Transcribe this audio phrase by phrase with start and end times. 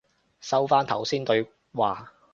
[0.39, 2.11] 收返頭先句話